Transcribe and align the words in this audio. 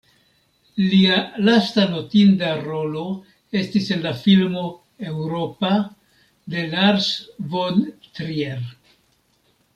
Lia 0.83 1.17
lasta 1.49 1.83
notinda 1.91 2.49
rolo 2.67 3.03
estis 3.59 3.89
en 3.97 4.01
la 4.07 4.13
filmo 4.23 4.65
"Eŭropa" 5.11 5.71
de 6.55 6.65
Lars 6.75 7.13
von 7.55 7.81
Trier. 8.09 8.67